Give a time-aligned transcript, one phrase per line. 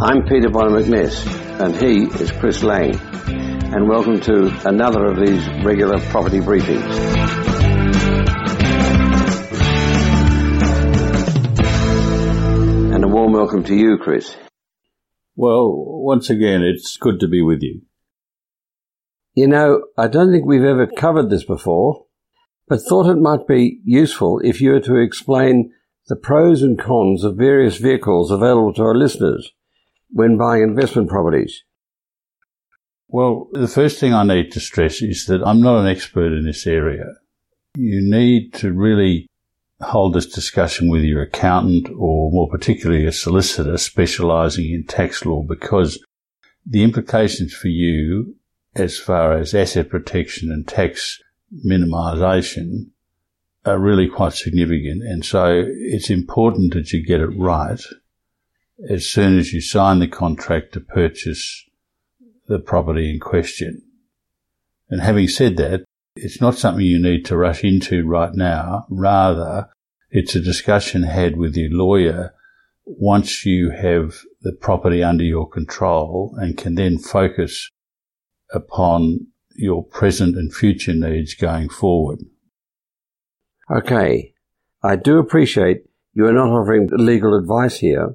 [0.00, 1.26] I'm Peter Bonner McNess,
[1.58, 2.94] and he is Chris Lang.
[3.74, 6.94] And welcome to another of these regular property briefings.
[12.94, 14.36] And a warm welcome to you, Chris.
[15.34, 17.82] Well, once again, it's good to be with you.
[19.34, 22.06] You know, I don't think we've ever covered this before,
[22.68, 25.72] but thought it might be useful if you were to explain
[26.06, 29.54] the pros and cons of various vehicles available to our listeners
[30.10, 31.64] when buying investment properties.
[33.08, 36.44] Well, the first thing I need to stress is that I'm not an expert in
[36.44, 37.14] this area.
[37.74, 39.28] You need to really
[39.80, 45.42] hold this discussion with your accountant or more particularly a solicitor specializing in tax law
[45.42, 46.04] because
[46.66, 48.34] the implications for you
[48.74, 51.20] as far as asset protection and tax
[51.66, 52.90] minimization
[53.64, 55.02] are really quite significant.
[55.02, 57.80] And so it's important that you get it right
[58.88, 61.64] as soon as you sign the contract to purchase
[62.46, 63.82] the property in question.
[64.88, 65.84] And having said that,
[66.16, 68.86] it's not something you need to rush into right now.
[68.90, 69.68] Rather,
[70.10, 72.34] it's a discussion had with your lawyer
[72.84, 77.68] once you have the property under your control and can then focus
[78.52, 82.20] upon your present and future needs going forward.
[83.70, 84.32] Okay.
[84.82, 85.82] I do appreciate
[86.14, 88.14] you are not offering legal advice here.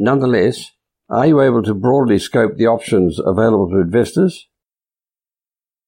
[0.00, 0.70] Nonetheless,
[1.10, 4.46] are you able to broadly scope the options available to investors?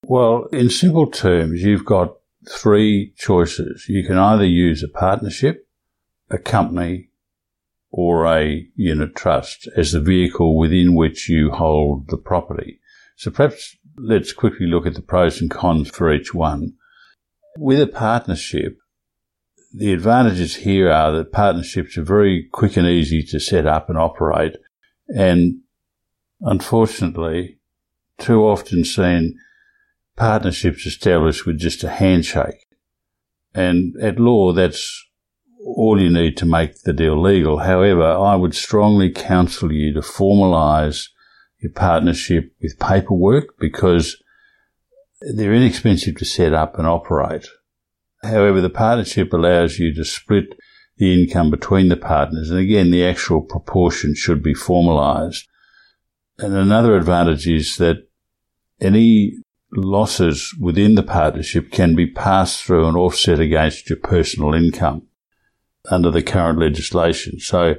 [0.05, 2.17] Well, in simple terms, you've got
[2.49, 3.87] three choices.
[3.89, 5.69] You can either use a partnership,
[6.29, 7.11] a company,
[7.93, 12.81] or a unit trust as the vehicle within which you hold the property.
[13.15, 16.75] So perhaps let's quickly look at the pros and cons for each one.
[17.57, 18.80] With a partnership,
[19.73, 23.99] the advantages here are that partnerships are very quick and easy to set up and
[23.99, 24.57] operate.
[25.09, 25.61] And
[26.41, 27.59] unfortunately,
[28.19, 29.39] too often seen
[30.17, 32.67] partnerships established with just a handshake.
[33.55, 35.07] And at law, that's
[35.65, 37.59] all you need to make the deal legal.
[37.59, 41.09] However, I would strongly counsel you to formalise
[41.59, 44.17] your partnership with paperwork because
[45.35, 47.47] they're inexpensive to set up and operate.
[48.23, 50.59] However, the partnership allows you to split
[50.99, 52.51] the income between the partners.
[52.51, 55.45] And again, the actual proportion should be formalised.
[56.39, 58.07] And another advantage is that
[58.81, 59.39] any
[59.73, 65.07] losses within the partnership can be passed through and offset against your personal income
[65.91, 67.41] under the current legislation.
[67.41, 67.77] So,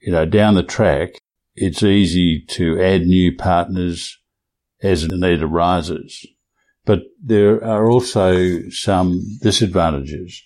[0.00, 1.14] you know, down the track,
[1.54, 4.18] it's easy to add new partners
[4.82, 6.26] as the need arises.
[6.84, 10.42] But there are also some disadvantages.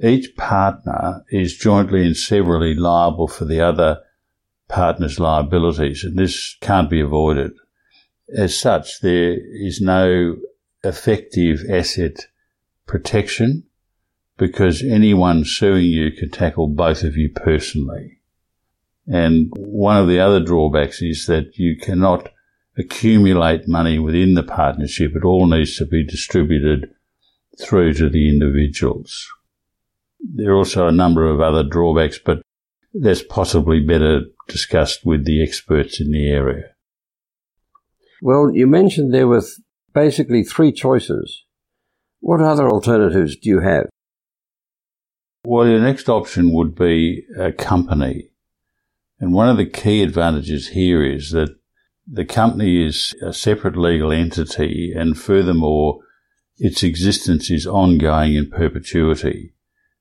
[0.00, 4.00] Each partner is jointly and severally liable for the other
[4.68, 7.52] partner's liabilities, and this can't be avoided.
[8.34, 10.36] As such, there is no
[10.82, 12.26] effective asset
[12.86, 13.64] protection
[14.36, 18.20] because anyone suing you can tackle both of you personally.
[19.06, 22.30] And one of the other drawbacks is that you cannot
[22.76, 25.12] accumulate money within the partnership.
[25.14, 26.90] It all needs to be distributed
[27.60, 29.28] through to the individuals.
[30.20, 32.42] There are also a number of other drawbacks, but
[32.92, 36.70] that's possibly better discussed with the experts in the area.
[38.22, 39.42] Well, you mentioned there were
[39.92, 41.44] basically three choices.
[42.20, 43.86] What other alternatives do you have?
[45.44, 48.30] Well, your next option would be a company.
[49.20, 51.54] And one of the key advantages here is that
[52.06, 56.00] the company is a separate legal entity and furthermore,
[56.58, 59.54] its existence is ongoing in perpetuity.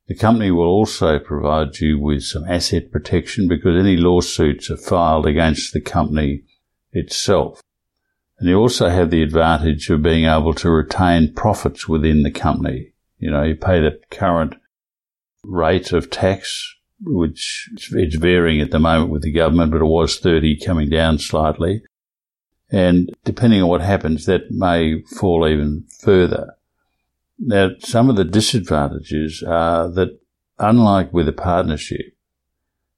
[0.07, 5.25] The company will also provide you with some asset protection because any lawsuits are filed
[5.25, 6.43] against the company
[6.91, 7.61] itself.
[8.37, 12.93] And you also have the advantage of being able to retain profits within the company.
[13.17, 14.55] You know, you pay the current
[15.45, 20.19] rate of tax, which it's varying at the moment with the government, but it was
[20.19, 21.81] 30 coming down slightly.
[22.73, 26.55] And depending on what happens, that may fall even further.
[27.37, 30.19] Now, some of the disadvantages are that
[30.57, 32.17] unlike with a partnership,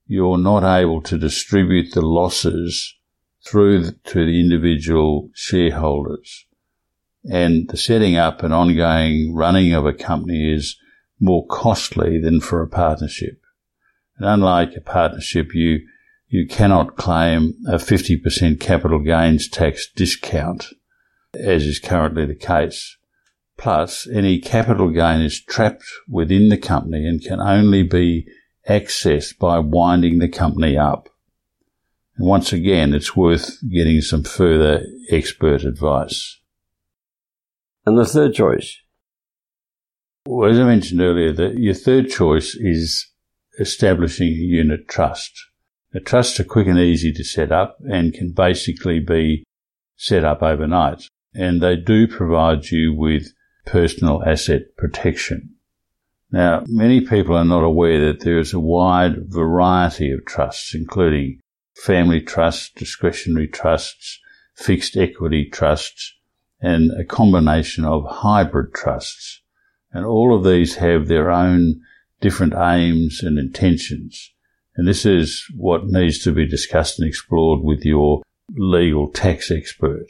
[0.08, 2.96] you're not able to distribute the losses
[3.46, 6.46] through to the individual shareholders.
[7.30, 10.78] And the setting up and ongoing running of a company is
[11.20, 13.42] more costly than for a partnership.
[14.18, 15.86] And unlike a partnership, you,
[16.28, 20.68] you cannot claim a 50% capital gains tax discount,
[21.34, 22.98] as is currently the case.
[23.58, 28.28] Plus, any capital gain is trapped within the company and can only be
[28.68, 31.10] accessed by winding the company up.
[32.18, 36.40] And once again, it's worth getting some further expert advice.
[37.86, 38.78] And the third choice?
[40.26, 43.12] Well, as I mentioned earlier, that your third choice is
[43.60, 45.32] establishing a unit trust.
[45.96, 49.46] The trusts are quick and easy to set up and can basically be
[49.96, 51.08] set up overnight.
[51.34, 53.32] And they do provide you with
[53.66, 55.52] personal asset protection.
[56.30, 61.40] Now, many people are not aware that there is a wide variety of trusts, including
[61.86, 64.20] family trusts, discretionary trusts,
[64.54, 66.14] fixed equity trusts,
[66.60, 69.44] and a combination of hybrid trusts.
[69.94, 71.80] And all of these have their own
[72.20, 74.34] different aims and intentions.
[74.76, 78.22] And this is what needs to be discussed and explored with your
[78.56, 80.08] legal tax expert.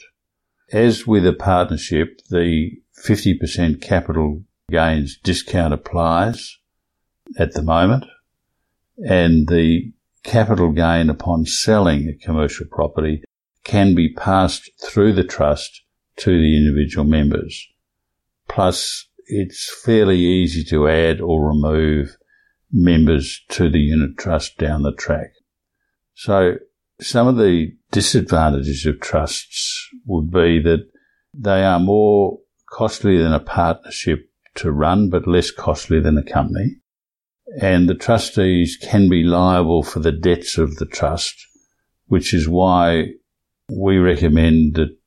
[0.72, 2.72] As with a partnership, the
[3.06, 6.58] 50% capital gains discount applies
[7.38, 8.06] at the moment,
[8.98, 9.92] and the
[10.24, 13.24] capital gain upon selling a commercial property
[13.64, 15.84] can be passed through the trust
[16.18, 17.68] to the individual members.
[18.48, 22.16] Plus, it's fairly easy to add or remove
[22.72, 25.34] members to the unit trust down the track.
[26.14, 26.56] So
[27.00, 30.88] some of the disadvantages of trusts would be that
[31.34, 32.40] they are more
[32.70, 36.78] costly than a partnership to run, but less costly than a company.
[37.62, 41.36] And the trustees can be liable for the debts of the trust,
[42.08, 43.10] which is why
[43.70, 44.98] we recommend that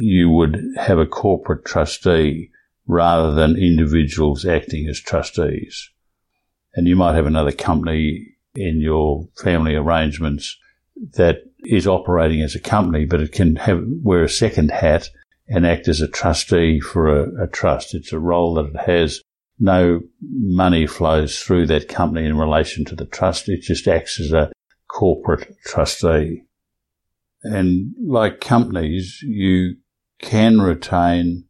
[0.00, 2.50] you would have a corporate trustee
[2.86, 5.90] rather than individuals acting as trustees.
[6.74, 10.56] And you might have another company in your family arrangements
[11.14, 15.08] that is operating as a company, but it can have wear a second hat
[15.48, 17.94] and act as a trustee for a, a trust.
[17.94, 19.20] It's a role that it has
[19.58, 23.48] no money flows through that company in relation to the trust.
[23.48, 24.50] It just acts as a
[24.88, 26.44] corporate trustee.
[27.42, 29.76] And like companies, you
[30.20, 31.44] can retain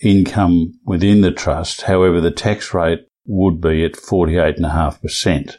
[0.00, 1.82] income within the trust.
[1.82, 5.56] However, the tax rate would be at 48.5%.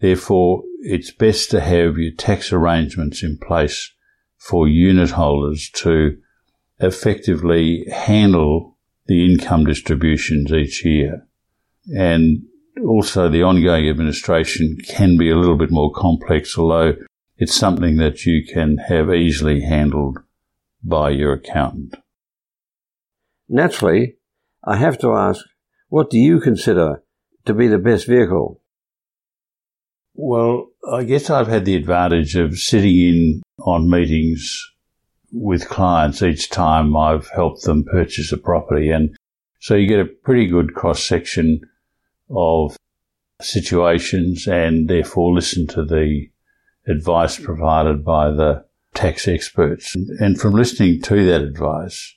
[0.00, 3.92] Therefore, it's best to have your tax arrangements in place
[4.36, 6.18] for unit holders to
[6.78, 11.26] effectively handle the income distributions each year.
[11.94, 12.46] And
[12.82, 16.94] also the ongoing administration can be a little bit more complex, although
[17.36, 20.18] it's something that you can have easily handled
[20.82, 21.96] by your accountant.
[23.48, 24.16] Naturally,
[24.64, 25.44] I have to ask,
[25.90, 27.02] what do you consider
[27.44, 28.62] to be the best vehicle?
[30.14, 34.72] Well, I guess I've had the advantage of sitting in on meetings
[35.32, 38.90] with clients each time I've helped them purchase a property.
[38.90, 39.16] And
[39.58, 41.60] so you get a pretty good cross section
[42.30, 42.76] of
[43.40, 46.30] situations and therefore listen to the
[46.86, 48.64] advice provided by the
[48.94, 49.96] tax experts.
[50.20, 52.14] And from listening to that advice,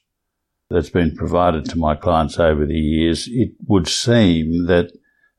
[0.73, 4.91] that's been provided to my clients over the years, it would seem that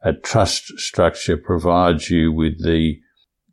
[0.02, 3.00] a trust structure provides you with the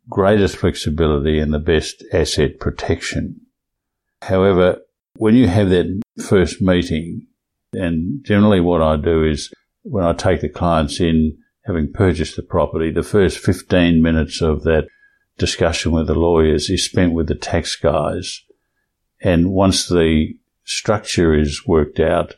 [0.08, 3.40] greatest flexibility and the best asset protection.
[4.22, 4.78] However,
[5.16, 7.26] when you have that first meeting,
[7.72, 9.52] and generally what I do is
[9.82, 14.62] when I take the clients in, having purchased the property, the first 15 minutes of
[14.62, 14.86] that
[15.38, 18.40] discussion with the lawyers is spent with the tax guys.
[19.20, 22.36] And once the structure is worked out,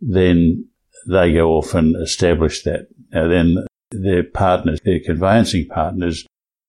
[0.00, 0.66] then
[1.06, 2.88] they go off and establish that.
[3.12, 6.26] Now then their partners, their conveyancing partners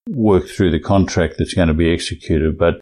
[0.10, 2.80] work through the contract that's going to be executed, but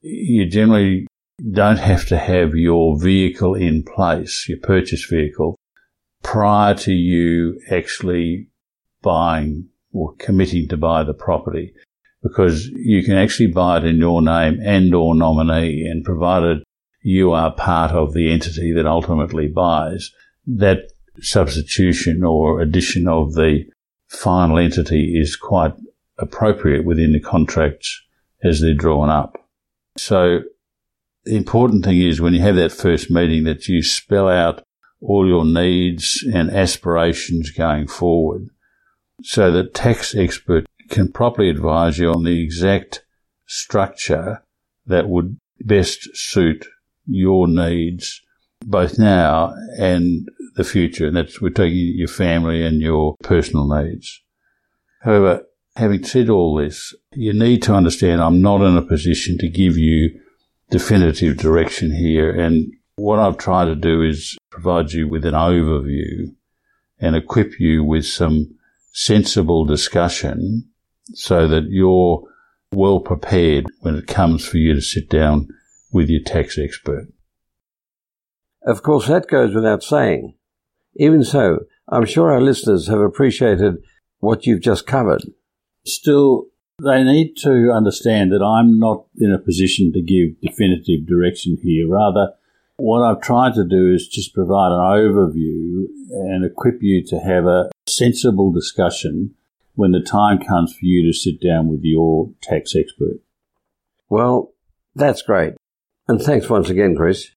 [0.00, 1.06] you generally
[1.52, 5.56] don't have to have your vehicle in place, your purchase vehicle,
[6.22, 8.48] prior to you actually
[9.02, 11.72] buying or committing to buy the property
[12.22, 16.62] because you can actually buy it in your name and or nominee and provided
[17.06, 20.10] you are part of the entity that ultimately buys,
[20.44, 23.64] that substitution or addition of the
[24.08, 25.72] final entity is quite
[26.18, 28.02] appropriate within the contracts
[28.42, 29.38] as they're drawn up.
[29.96, 30.40] So
[31.22, 34.64] the important thing is when you have that first meeting that you spell out
[35.00, 38.48] all your needs and aspirations going forward
[39.22, 43.04] so that tax expert can properly advise you on the exact
[43.46, 44.42] structure
[44.86, 46.66] that would best suit
[47.06, 48.20] your needs
[48.64, 51.06] both now and the future.
[51.06, 54.22] And that's we're taking your family and your personal needs.
[55.02, 55.46] However,
[55.76, 59.76] having said all this, you need to understand I'm not in a position to give
[59.76, 60.20] you
[60.70, 62.30] definitive direction here.
[62.30, 66.34] And what I've tried to do is provide you with an overview
[66.98, 68.54] and equip you with some
[68.92, 70.68] sensible discussion
[71.12, 72.22] so that you're
[72.72, 75.48] well prepared when it comes for you to sit down
[75.92, 77.08] with your tax expert.
[78.62, 80.34] Of course, that goes without saying.
[80.96, 83.76] Even so, I'm sure our listeners have appreciated
[84.18, 85.22] what you've just covered.
[85.84, 86.46] Still,
[86.82, 91.88] they need to understand that I'm not in a position to give definitive direction here.
[91.88, 92.32] Rather,
[92.76, 97.46] what I've tried to do is just provide an overview and equip you to have
[97.46, 99.34] a sensible discussion
[99.74, 103.20] when the time comes for you to sit down with your tax expert.
[104.08, 104.52] Well,
[104.94, 105.54] that's great.
[106.08, 107.35] And thanks once again, Chris.